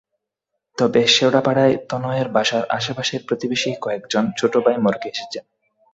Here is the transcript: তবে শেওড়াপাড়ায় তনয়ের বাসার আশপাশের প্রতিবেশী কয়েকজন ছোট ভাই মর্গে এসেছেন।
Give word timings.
তবে 0.77 1.01
শেওড়াপাড়ায় 1.07 1.75
তনয়ের 1.89 2.27
বাসার 2.27 2.63
আশপাশের 2.69 3.21
প্রতিবেশী 3.27 3.69
কয়েকজন 3.81 4.23
ছোট 4.39 4.53
ভাই 4.57 4.77
মর্গে 4.77 5.07
এসেছেন। 5.09 5.43